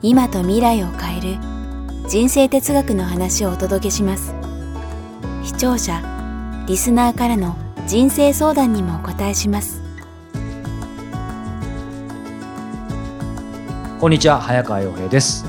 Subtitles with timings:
[0.00, 1.40] 今と未来を変える
[2.08, 4.32] 人生哲学の話をお届けします。
[5.42, 6.00] 視聴者
[6.68, 7.56] リスナーからの
[7.88, 9.82] 人生相談にもお答えします。
[13.98, 15.44] こんにちは早川洋平です。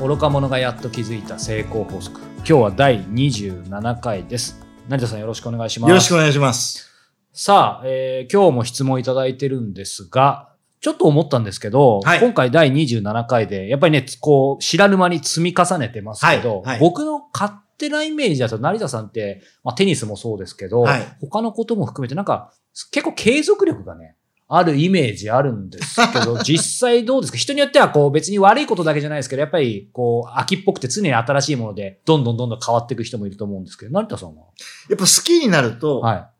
[0.00, 2.20] 愚か者がやっと気づいた成功法則。
[2.40, 4.62] 今日は第27回です。
[4.86, 5.88] 成田さんよろしくお願いします。
[5.88, 6.90] よろしくお願いします。
[7.32, 12.20] さあ、えー今日も質問いただいてるんですがちょっと思ったんですけど、はい。
[12.20, 16.80] 今回第27回で、やっぱりね、こう、知らぬ間に積み重ねてますけど、はいはい。
[16.80, 21.02] 僕の勝手なイメージだと、成田さんって、まあ、テニスもそうですけど、はい。
[21.20, 22.52] 他のことも含めて、なんか、
[22.92, 24.16] 結構継続力がね、
[24.48, 27.38] あるイメージあるんですけど、 実際どうですか？
[27.38, 34.44] 人によっては、こう、別に悪いことだけじゃないですけど、やっぱり、こう、秋っぽくて常に新しいもので、どんどんどんどん変わっていく人もいると思うんですけど、成田さんは？
[34.88, 36.30] やっぱ好きになると、は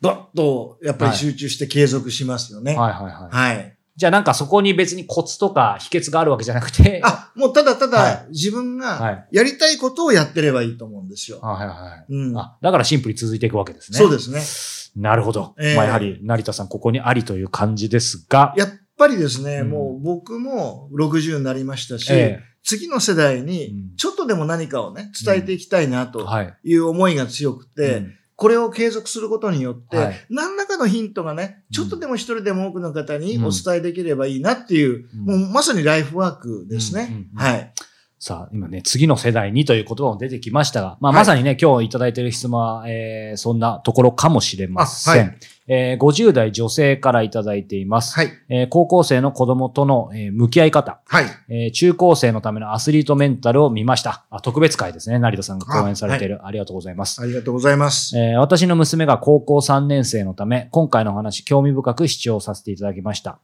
[0.00, 2.64] どっと、やっぱり集中して継続しますよい。
[2.64, 2.76] ね。
[2.76, 3.54] はいはいはい。
[3.54, 3.78] はい。
[3.96, 9.28] じゃあなんかそこに別にコツとか秘訣があるわけじゃなくて、あ、もうただたはだ自分がはい。
[9.32, 11.40] やりたいことをやってればいいと思うんですよ。
[11.40, 12.06] はいはいはい。
[12.08, 12.38] うん。
[12.38, 13.98] あ、だからシンプルに続いていくわけですね。
[13.98, 15.02] そうですね。
[15.02, 15.54] なるほど。
[15.58, 26.54] ええまあやはり成田さんここにありという感じですが、やっぱりですね、うんもう僕も60になりましたし、え次の世代うんにちょっとでも何かをね、伝えていきたいなえとはい。
[26.62, 30.26] いう思いが強くて、うんこれを継続することによって、はい。
[30.30, 33.44] 何らかのヒントがね、ちょっとでも一人でも多くの方にうん。
[33.46, 35.40] お伝えできればいいなっていう、うん。
[35.40, 37.26] もうまさにライフワークですね。
[37.34, 37.74] はい。
[38.20, 45.14] さあ、今ね、次の世代にという言葉も出てきましたが、まあ、はいまさにね、今日いただいている質問は、えーそんなところかもしれません。
[45.14, 45.38] あはい
[45.70, 48.14] えー50代女性からいただいています。
[48.16, 48.32] はい。
[48.48, 51.26] えー高校生の子供との、えー向き合い方、はい。
[51.48, 54.24] えー中高生のためのアスリートメンタルを見ました。
[54.30, 55.20] あ特別会ですね。
[55.20, 56.40] 成田さんが講演されている。
[56.44, 57.22] あ,、りがとうございます。
[57.22, 58.18] ありがとうございます。
[58.18, 63.38] えー私の娘が高校3年生のため、今回のお話、興味深く視聴させていただきました。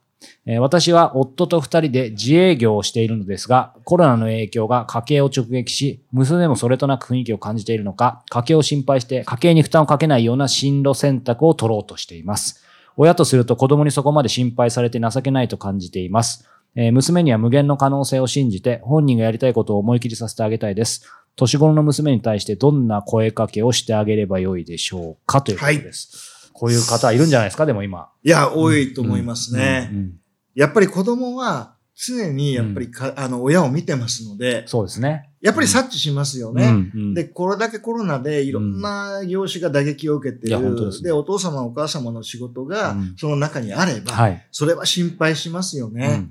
[0.59, 12.63] 私は夫と二人で自営業をしているのですが、コロナの影響が家計を直撃し、娘もそれとなく雰囲気を感じているのか、家計を心配して家計に負担をかけないような進路選択を取ろうとしています。
[12.95, 16.47] 親とすると子供にそこまで心配されて情けないと感じています。
[16.75, 21.09] え娘には無限の可能性を信じて、本人がやりたいことを思い切りさせてあげたいです。
[21.35, 26.34] 年頃の娘に対してどんな声かけをしてあげればよいでしょうかということです。
[26.57, 28.09] こういう方いるんじゃないですか、でも今。
[28.23, 29.91] いや、多いと思いますね。
[30.55, 35.29] やっぱり子供は常にやっぱりか、あの、親を見てますので、そうですね。
[35.41, 36.73] やっぱり察知しますよね。
[37.13, 41.03] で、これだけコロナでいろんな業種が打撃を受けてる。
[41.03, 43.15] でお父様お母様の仕事がうん。
[43.17, 44.47] その中にあれば、はい。
[44.51, 46.25] それは心配しますよね。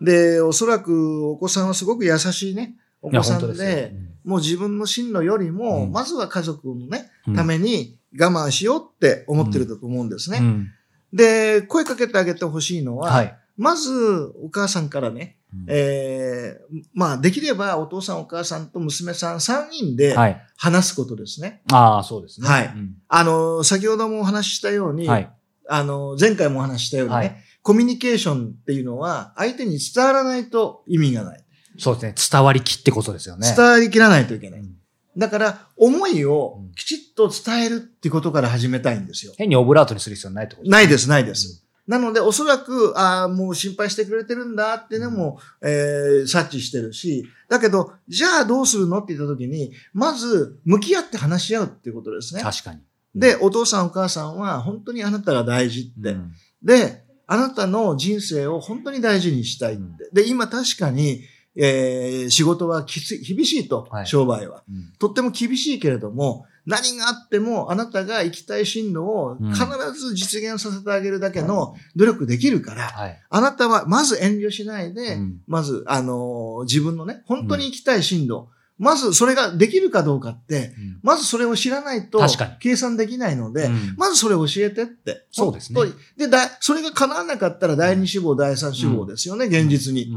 [0.00, 3.94] で、おそらくお子さんはすごく優しいね、お子さんで、
[4.24, 5.92] もう自分の進路よりも、うん。
[5.92, 7.34] まずは家族のね、うん。
[7.34, 10.38] ために我慢しようって思ってると思うんですね。
[10.40, 10.68] うん
[11.12, 13.38] で、声かけてあげてほしいのは、はい。
[13.56, 20.42] まずお母さんからね、うんえーまあできればお父さんお母さんと娘さん3人ではい。
[20.56, 21.62] 話すことですね。
[21.72, 22.48] ああ、そうですね。
[22.48, 25.30] はいうんあの、先ほどもお話ししたように、はい。
[25.68, 31.42] あの、前回もお話ししたようにね、はいコミュニケーションっていうのは相手に伝わらないと意味がない。
[31.78, 32.14] そうですね。
[32.30, 33.54] 伝わりきってことですよね。
[33.56, 34.60] 伝わりきらないといけない。
[34.60, 34.74] うん
[35.16, 39.32] だから、思いをきちっと伝えるってことから始めたいんですよ。
[39.36, 41.64] 変にオブラートにする必要ないってことないです、ないです。
[41.86, 52.40] なので、おそらく、ああ、もう心配してくれてるんだっていうのも、えー察知してるし、だけど、じゃあどうするのって言った時に、まず、向き合って話し合うっていうことですね。
[52.40, 52.80] 確かに。
[53.14, 56.10] で、お父さんお母さんは本当にあなたが大事って。
[56.10, 56.32] うん
[56.62, 59.82] で、あなたの人生を本当に大事にしたいって。
[59.82, 61.22] うんで、今確かに、
[61.56, 64.06] えー仕事はきつい、厳しいと、はい。
[64.06, 64.62] 商売は。
[64.68, 64.92] うん。
[64.98, 69.52] とっても厳しいけれども、何があってもあなたが行きたい進路をうん。
[69.52, 73.20] 必ず実現させてあげるだけの努力できるから、はい。
[73.28, 75.40] あなたはまず遠慮しないで、うん。
[75.46, 78.46] まず、あのー自分のね、本当に行きたい進路、
[78.76, 80.98] まずそれができるかどうかって、うん。
[81.02, 82.52] まずそれを知らないと確かに。
[82.58, 83.94] 計算できないので、うん。
[83.96, 85.26] まずそれを教えてって。
[85.30, 85.80] そうですね。
[86.16, 90.12] で、だそれが叶わなかったら第二志望、第三志望ですよね、現実に。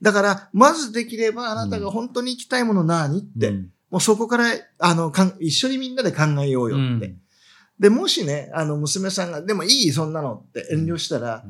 [0.00, 3.70] うんだから、まずできればあなたが本当に行きたいもの何って、うん。
[3.90, 4.46] もうそこから、
[4.78, 7.06] あの、かん一緒にみんなで考えようよって。
[7.06, 7.20] うん。
[7.78, 11.48] で、もしね、あの、娘さんが、でもいい、そんなのって遠慮したら、う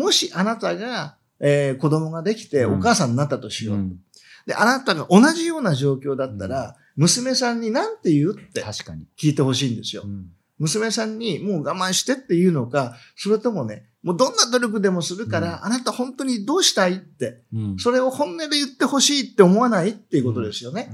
[0.00, 0.02] ん。
[0.02, 2.74] もしあなたがえー子供ができてうん。
[2.78, 3.76] お母さんになったとしよう。
[3.76, 3.98] うん。
[4.46, 9.04] で、あなたが同じような状況だったら、娘さんに何て言うって確かに。
[9.20, 10.02] 聞いてほしいんですよ。
[10.04, 10.08] う。
[10.08, 10.26] ん。
[10.58, 20.92] 娘さんにもう我慢してっていうのか、それともね、もうどんな努力でもするから、うんあなた本当にどうしたいって、うんそれを本音で言ってほしいって思わないっていうことですよね。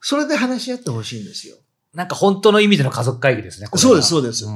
[0.00, 1.56] それで話し合ってほしいんですよ。
[1.94, 3.68] なんか本当の意味での家族会議ですね。
[3.74, 4.46] そうです、そうです。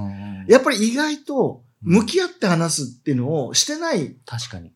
[0.48, 4.16] やっぱり意外と向き合って話すっていうのをしてない。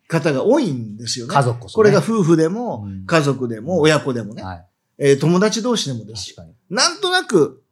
[0.08, 1.34] 方が多いんですよね。
[1.34, 4.67] 家族こそねこれが夫婦でもう、ん家族でも、親子でもね、はい。
[4.99, 6.37] えー友達同士でもですよ。
[6.37, 6.76] 確かに。
[6.76, 7.62] なんとなく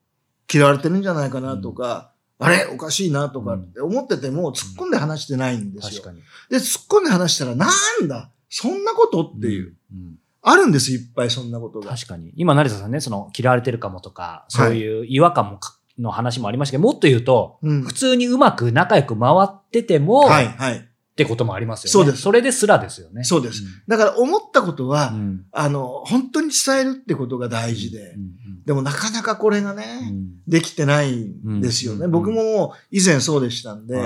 [0.52, 6.02] 嫌われてるんじゃないかなとか、あれおかしいなとかって思ってても突っ込んで話してないんですよ。
[6.02, 6.20] 確かに。
[6.50, 7.66] で、突っ込んで話したら、な
[8.02, 8.30] んだ？
[8.50, 9.74] そんなことっていう。
[9.92, 10.18] うん。
[10.42, 11.90] あるんです、いっぱいそんなことが。
[11.90, 12.32] 確かに。
[12.36, 17.94] 今、成田さんね、その、嫌われてるかもとか、そういう違和感もか、の話もありましたけど、もっと言うと、うん普。
[17.94, 20.76] 通にうまく仲良く回ってても、はい、はい。
[20.78, 21.92] ってこともありますよね。
[21.92, 23.22] そうですそれですらですよね。
[23.22, 23.62] そうです。
[23.86, 25.16] だから思ったことは、うん。
[25.16, 28.18] うんあの、本当に伝えるってことが大事でう。
[28.18, 28.22] ん
[28.64, 30.40] でもなかなかこれがうね、ん。
[30.46, 32.06] できてないんですよね。
[32.06, 33.96] うん僕も以前そうでしたんで、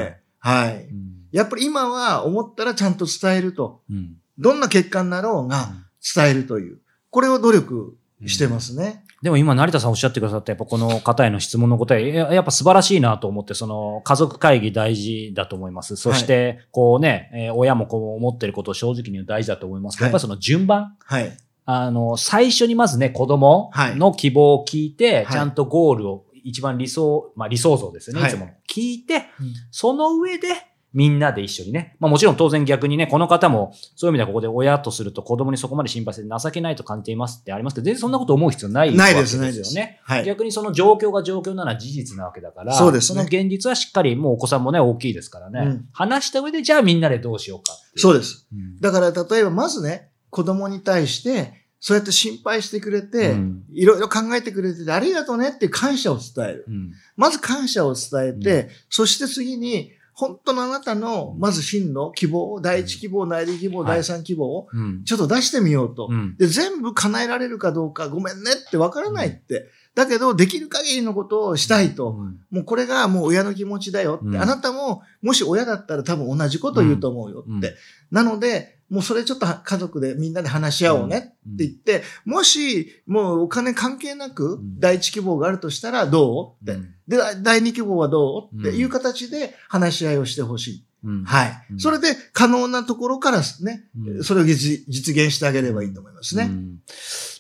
[0.41, 0.89] ははい。
[1.33, 3.83] やっぱり今は思ったらちゃんと伝えると。
[3.91, 4.17] うん。
[4.39, 5.73] どんな結果になろうが
[6.15, 6.79] 伝えるという。
[7.11, 7.97] これを努力
[8.27, 9.05] してますね。
[9.21, 15.97] でも今、成田さんおっしゃってくださった、やっぱこの方への質問の答え、ややっぱ素晴らしいなと思って、その家族会議大事だと思います。
[15.97, 19.97] そして、こうね、えー親もこう思ってることを正直に言う大事だと思います。
[19.99, 20.13] けど、はい。
[20.13, 21.37] やっぱりその順番、はい。
[21.71, 28.49] あの、最初にまずね、子供の希望を聞いて、はいちゃんとゴールを一番理想、まあ理想像ですよね、はいいつも。
[28.67, 29.27] 聞いて、
[29.71, 30.49] その上で、
[30.95, 31.95] みんなで一緒にね。
[32.01, 39.75] まあもちろん当然逆にね、この方も、そういう意味ではここで親とすると子供にそこまで心配して情けないと感じていますってありますけど、全然そんなこと思う必要ないないです、わないです。
[39.75, 40.01] ね。
[40.05, 40.25] はい。
[40.25, 45.61] 逆にその状況が状況なら事実なわけだから、そうですねの現実はしっかり、もうお子さんもね、大きいですからね。
[45.61, 47.77] うん話した上で、じゃあみんなでどうしようか。
[47.95, 48.49] そうです。
[48.51, 53.65] うんだから例えばまずね、子供に対して、そうやって心配してくれて、うん。
[53.73, 56.65] いろいろ考えてくれてて、ありがとうねっていう感謝を伝える。
[56.67, 56.93] うん。
[57.17, 63.89] まず感謝を伝えて、そして次に、本当のあなたの、まず真の希望、第一希望、内裏希望、はい。
[63.89, 65.05] 第三希望を、うん。
[65.05, 66.09] ちょっと出してみようと。
[66.11, 66.37] うん。
[66.37, 69.69] で、全部叶えられるかどうか、ごめんねってわからないって。
[69.99, 72.11] だけど、できる限りのことをしたいと。
[72.11, 74.25] うんもうこれがもう親の気持ちだよって。
[74.27, 77.75] うんあなたも、もし親だったら多分同じこと言うと思うよって。
[78.13, 86.79] なので、もうそれちょっと家族でみんなで話し合おうねって言って、もし、もうお金関係なくん第一希望があるとしたらどうって。
[86.79, 90.85] うんで、第二希望はどうってうんいう形で話し合いをしてほしい。
[91.05, 91.25] うん。
[91.25, 91.67] はい。
[91.73, 91.81] うん。
[91.81, 94.25] それで可能なところからね、うん。
[94.25, 96.45] それを実実現してあげればいいと思いますね。
[96.45, 96.77] うん。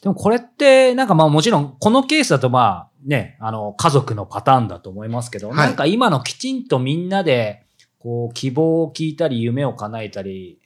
[0.02, 5.56] でもこれって、なんかまあもちろん、このケースだとまあね、あの、家族のパターンだと思いますけど、はい。
[5.56, 7.64] なんか今のきちんとみんなで、
[7.98, 10.60] こう、希望を聞いたり、夢を叶えたり、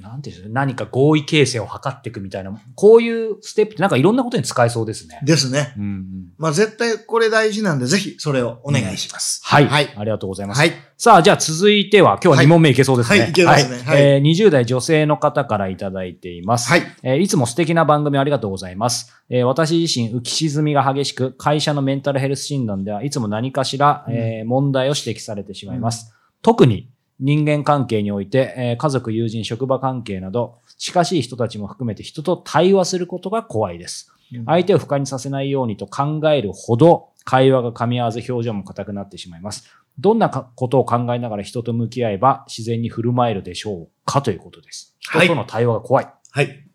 [0.00, 5.20] なんていう何か合意形成を図っていくみたいな、こういうステップってなんかいろんなことに使えそうですね。
[5.22, 5.74] ですね。
[5.76, 6.04] うんうん
[6.38, 9.40] まあ絶対これ大事なんで、ぜひそれをお願いします。
[9.44, 9.94] はい、はい。
[9.96, 10.58] ありがとうございます。
[10.58, 10.72] はい。
[10.96, 13.20] さあ、じゃあ続いては、今日は2問目いけそうですね。
[13.20, 16.68] はいいけますねはいえー20代女性の方からいただいています。
[16.68, 16.82] はい。
[17.04, 19.12] えーいつも素敵な番組ありがとうございます。
[19.28, 26.12] えー私自身、浮き沈みが激しく、会社のメンタルヘルス診断ではいつも何かしら、えー問題を指摘されてしまいます。
[26.42, 26.88] 特に
[27.22, 34.12] 人間関係において、えー家族、友人、職場関係など、近しい人たちも含めて人と対話することが怖いです。
[34.46, 39.68] 相手を不快にさせないようにと考えるほど、会話が噛み合わず表情も硬くなってしまいます。
[39.98, 44.96] どんなかことを考えながら人と向き合えば自然に振る舞えるでしょうかということです。
[45.06, 46.12] はい人との対話が怖い。
[46.30, 46.68] はい。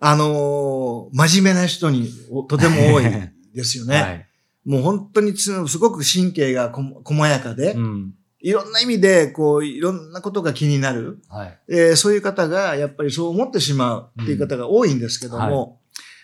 [0.00, 3.04] あのー真面目な人におとても多い
[3.54, 3.96] ですよね。
[4.00, 4.26] はい。
[4.64, 8.14] もう本当につすごく神経がこ細やかで、うん。
[8.40, 11.20] いろんな意味で、こう、いろんなことが気になる。
[11.28, 11.58] はい。
[11.68, 15.80] えーそういう方が、やっぱりそう思ってしまうっていう方が多いんですけども、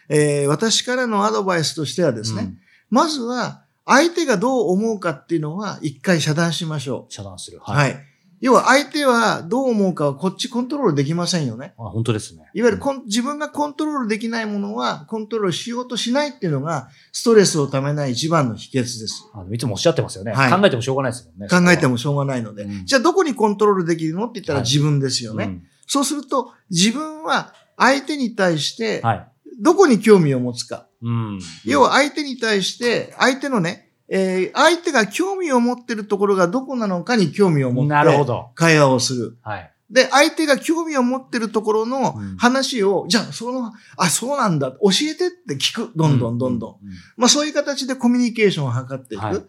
[0.09, 2.59] えー私からのアドバイスとしてはですね、うん
[2.91, 7.59] まずは、相手がどう思うかっていうのは、一回遮断しましょ遮断する。
[7.59, 7.61] う。
[7.61, 7.97] はい。
[8.41, 11.75] 要は、相手はどう思うかはこっちコントロールできませんよね。
[11.79, 12.43] あ本当ですね。
[12.53, 19.31] いわゆるコン自分がコントロールできないものは、コントロールしようとしないっていうのが、ストレスをためない一番の秘訣です。
[19.33, 21.49] あのいつもおっしゃってますよね、はい考えてもしょうがないですもんね。
[21.49, 22.65] 考えてももしょうがないので。
[22.65, 25.63] うんじゃあ、どこにコントロールできるのって言ったらはい自分ですよね。
[25.87, 29.29] そうすると、自分は相手に対して、はい。
[29.61, 30.89] どこに興味を持つか。
[31.03, 31.39] うん。
[31.65, 38.51] 要は相手に対して、相手のね、えー相手が興味を持ってるところがどこなのかに興味を持って、なるほど。
[38.55, 39.39] 会話をする。
[39.43, 39.71] はい。
[39.91, 44.79] で、相手が興味を持ってるところのうん話を、じゃあ、その、あ、そうなんだ、教
[45.11, 45.93] えてって聞く。
[45.95, 46.71] どんどんどんどん。
[46.73, 46.77] う。
[47.17, 49.25] まあ、そういう形でコミュニケーションを図っていく。
[49.25, 49.43] はい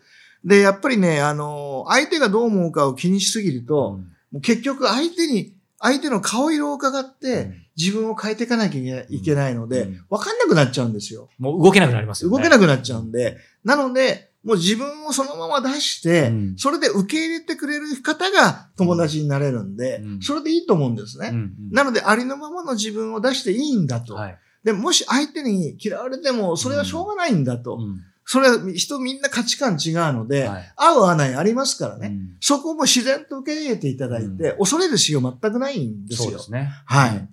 [0.46, 4.00] で、やっぱりね、あの、相手がどう思うかを気にしすぎると、
[4.32, 11.30] もう結局相手に、相手の顔色を伺って、自分を変えていかなきゃいけないのでうん、わかんなくなっちゃうんですよ。
[11.40, 12.38] もう動けなくなりますよね。
[12.38, 21.30] 動けなくなっちゃうんで、なので、もう自分をそのまま出して、うんそれで受け入れてくれる方が友達になれるんで、うんそれでいいと思うんですね。
[21.30, 24.14] うんうんなので、ありのままの自分を出していいんだと。
[24.14, 24.38] はい。
[24.64, 27.76] で、もし相手に嫌われても、それはしょうがないんだと。
[27.76, 32.08] うんそれは人みんな価値観違うので、はい合う合わないありますからね。
[32.08, 36.30] うんそこも自然と受け入れていただいて、う恐れる必要全くないんですよ。
[36.30, 36.70] そうですね。
[36.86, 37.30] はいうん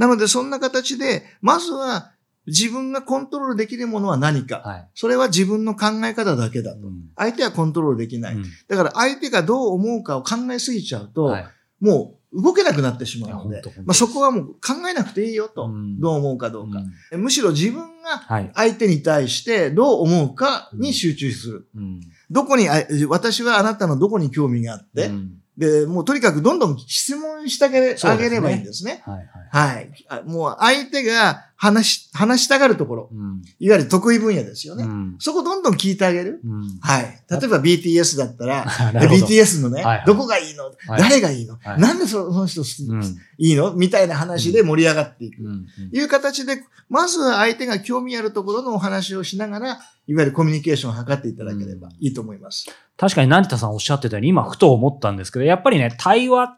[0.00, 2.12] なので、そんな形で、まずは
[2.46, 4.58] 自分がコントロールできるものは何か。
[4.58, 4.88] はい。
[4.94, 6.88] それは自分の考え方だけだと。
[6.88, 8.34] うん相手はコントロールできない。
[8.34, 11.46] うんだから相手がどう思うかを考えすぎちゃうと、はい
[11.80, 15.64] もう動けなくなってしまうのでまあ、そこはもう考えなくていいよと。
[15.64, 16.80] うんどう思うかどうか。
[17.16, 18.50] んむしろ自分がはい。
[18.54, 21.68] 相手に対してどう思うかに集中する。
[21.74, 29.02] うんどこにあ、私はあなたのどこに興味があって、うんで、もうとにかくどんどん質問してあげれそうですねあげればいいんですね。
[29.06, 29.74] はいはい。
[29.74, 29.90] はい。
[30.08, 34.84] あもう相手が話し、話したがるところ、うんいわゆる得意分野ですよね。
[34.84, 36.40] うんそこどんどん聞いてあげる。
[36.44, 37.22] うんはい。
[37.30, 43.02] 例えば BTS だったら、 BTS のね、はいはいどこがいいの、はい誰がいいの、はいなんでその人好き、うん
[43.38, 43.74] いいの？
[43.74, 45.42] みたいな話で盛り上がっていく。
[45.42, 52.66] うんいう形で、まずは相手が興味あるところのお話をしながら、いわゆるコミュニケーションを図っていただければいいと思います。
[52.96, 56.56] 確かに成田さんおっしゃってたように、今ふと思ったんですけど、やっぱりね、対話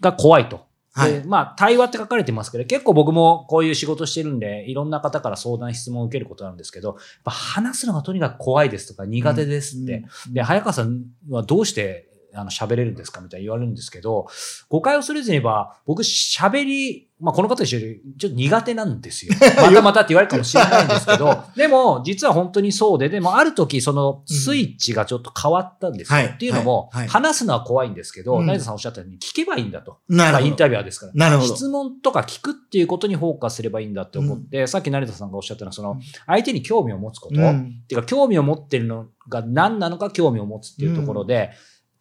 [0.00, 0.66] が怖いと。
[0.94, 10.04] はいでまあ、対話って書かれてますけど、結構僕もこういう仕事してるんで、いろんな方から相談、質問を受けることなんですけど、話すのがとにかく怖いですとか苦手ですって。
[10.26, 13.20] うんで、早川さんはどうしてあの喋れるんですか？
[13.20, 14.26] みたいに言われるんですけど、
[14.68, 19.34] 誤解を恐れずに言えば、僕喋り、まあこの方と一緒にちょっと苦手なんですよ。
[19.56, 26.18] またまたって言われるかもしれないんですけど、 でも実は本当にそうで、でもある時そのスイッチがちょっと変わったんですよ。
[26.18, 29.98] はいっていうのも、はいはい話すのは怖いんですけど、うん成田さんおっしゃったように聞けばいいんだと。
[30.08, 30.40] なるほど。
[30.40, 31.12] まあインタビュアーですから。
[31.14, 31.54] なるほど。
[31.54, 41.50] 質問とか聞くっていうことにフォーカスすればいいんだって思って、さっき成田さんがおっしゃったのは、その、相手に興味を持つこと、うんっていうか、興味を持ってるのが何なのか興味を持つっていうところで、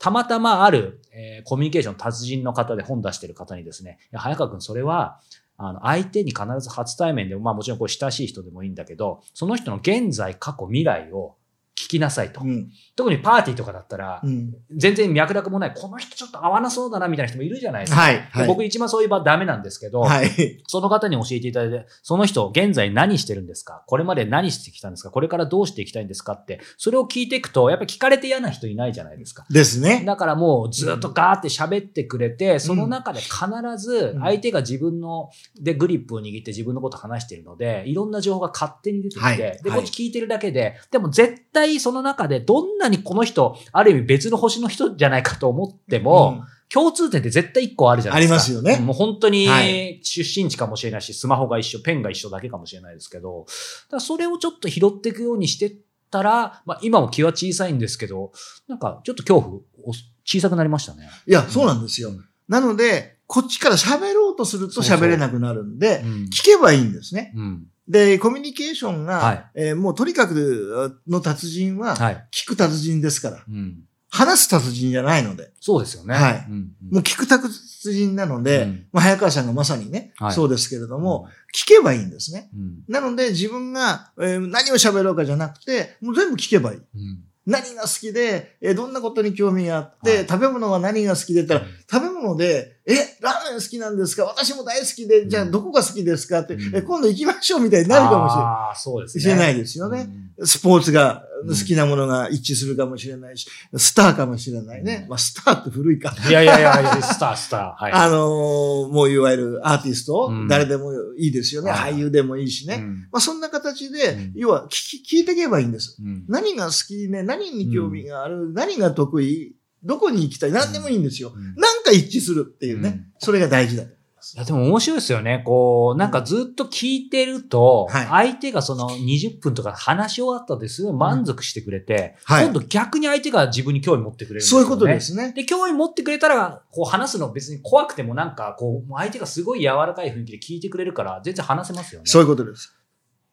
[0.01, 5.20] たまたまある、えーコミュニケーション達人の方で本出してる方にですね、早川くんそれは、
[5.58, 11.36] あの、相手に必ず初対面でも、まあもちろんこう親しい人でもいいんだけど、その人の現在、過去、未来を
[11.78, 12.42] 聞きなさいと。
[12.42, 12.70] うん。
[12.96, 14.54] 特にパーティーとかだったら、うん。
[14.75, 18.01] 全然脈絡もない、この人ちょっと合わなそうだなみたいな人もいるじゃないですか。
[18.01, 18.20] はい。
[18.32, 18.48] はい。
[18.48, 20.62] 僕一番そういう場ダメなんですけど、はい。
[20.68, 23.84] その方に教えていただいて、その人、現在何してるんですか？
[23.88, 25.12] これまで何してきたんですか？
[25.12, 29.46] これからどうしていきたいんですかって、それを聞いていくと、やっぱり聞かれて嫌な人いないじゃないですか。
[29.50, 30.04] ですね。
[30.06, 33.34] だからもうずっとガーって喋ってくれて、その中で必
[33.78, 48.36] ず相手が自分の、でグリップを握って自分のこと話しているので、いろんな情報が勝手に出てきて、はいで、はいこっち聞いてるだけで、でも絶対その中でどんなにこの人、ある意味別の星の人じゃないかと思っても、うん共通点って絶対一個あるじゃないですか。
[48.36, 53.46] ありますよねもう本当にはい出身地かもしれないし、スマホが一緒、ペンが一緒だけかもしれないですけど、
[53.89, 55.75] だそれをちょっと拾っていくようにしてっ
[56.10, 58.32] たら、まあ今も気は小さいんですけど、
[58.70, 59.91] なんかちょっと恐怖、お
[60.24, 61.10] 小さくなりましたね。
[61.27, 62.12] いや、そうなんですよ。
[62.48, 66.10] なので、こっちから喋ろうとするとそうそう喋れなくなるんでう、ん。
[66.25, 67.34] 聞けばいいんですね。
[67.36, 67.65] うん。
[67.91, 72.27] で、コミュニケーションが、はいえーもうとにかくの達人は、はい。
[72.31, 73.43] 聞く達人ですから。
[73.48, 73.83] うん。
[74.10, 75.51] 話す達人じゃないので。
[75.60, 76.13] そうですよね。
[76.15, 76.71] はいうん。
[76.91, 77.50] もう聞く達
[77.93, 82.50] 人なので、うんまあ、早川さんがまさにね、はいそうですけれども、聞けばいいんですね。
[82.55, 82.83] うん。
[82.88, 86.77] なので自分が、えー何を喋ろうかじゃなくて、もう全部聞けばいい。
[86.77, 87.24] うん。
[87.45, 90.27] 何が好きで、えーどんなことに興味があって、はい。
[90.27, 94.25] 食べ物は何が好きでったら、食べ物で、え、ラーメン好きなんですか？
[94.25, 96.41] 私も大好きで、じゃあうんどこが好きですか？
[96.41, 96.75] って、うん。
[96.75, 98.79] え、今度行きましょうみたいになるかもしれない。
[98.79, 99.21] そうですね。
[99.24, 100.07] しれないですよね。
[100.43, 105.01] スポーツが好きなものが一致するかもしれないし、スターかもしれないね。
[105.03, 106.15] うんまあ、スターって古いか。
[106.29, 107.75] いやいやいやいや、スター、スター。
[107.83, 107.91] はい。
[107.91, 111.71] あのーもういわゆるアーティスト、うん誰でもいいですよね。
[111.71, 112.75] はい俳優でもいいしね。
[112.75, 115.98] うんまあ、そんな形で、うん要は聞き聞いていけばいいんです。
[116.00, 121.33] うん何が好きね、何に興味がある、何が得意、どこに行きたい、何でもいいんですよ。
[121.36, 122.89] うんなんか一致するっていうね。
[122.89, 123.83] うんそれが大事だ
[124.22, 124.36] ます。
[124.36, 125.42] いや、でも面白いですよね。
[125.46, 134.42] こう、なんかずっと聞いてると、はい相手がその20分とか話し終わったですごい満足してくれて、はい今度逆に相手が自分に興味持ってくれるね。
[134.42, 135.34] そういうことですね。
[135.34, 142.06] で、興味持ってくれたら、こう話すの別に怖くてもなんか、こう、相手がすごい柔らかい雰囲気で聞いてくれるから、全然話せますよね。
[142.08, 142.74] そういうことです。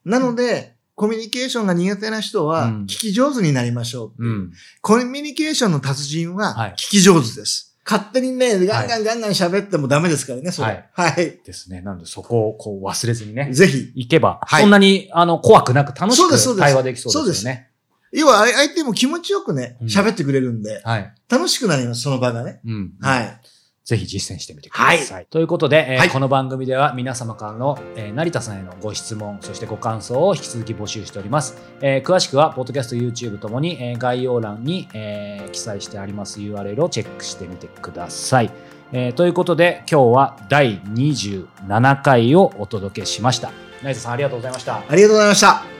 [0.05, 4.53] なので、コミュニケーションが苦手な人はうん聞き上手になりましょうううん。
[4.81, 7.78] コミュニケーションの達人ははい聞き上手です。
[7.89, 10.85] 勝手にね、ガンガンガンガン喋ってもダメですからね、それ。
[10.93, 11.41] はい。
[11.43, 11.81] ですね。
[11.81, 13.93] なので、そこをこう忘れずにね、ぜひ。
[13.95, 17.71] 行けば、はいそんなに、あの、怖くなく楽しそうですそうですく対話できそうですよね。
[18.13, 21.15] 要は、あ相手も気持ちよくねうん、喋ってくれるんで、はい。
[21.31, 22.61] 楽しくなります、その場がね。
[22.67, 22.93] うん。
[23.01, 23.41] はい。
[23.89, 25.27] ぜひ実践してみてください。
[25.31, 31.57] ということで、えーはいこの番組では皆様からの、えー成田さんへのご質問、そしてご感想を引き続き募集しております。
[31.81, 38.51] えー詳しくは、ポッドキャスト、YouTube ともに、えー概要欄に、えー記載してあります URL をチェックしてみてください。
[38.93, 43.51] えーということで、今日は第27回をお届けしました。
[43.83, 44.83] 成田さん、ありがとうございました。
[44.87, 45.78] ありがとうございました。